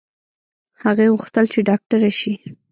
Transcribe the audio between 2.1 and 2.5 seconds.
شي